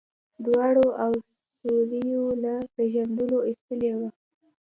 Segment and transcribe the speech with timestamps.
[0.45, 1.11] دوړو او
[1.57, 4.11] سيورو له پېژندلو ايستلي ول.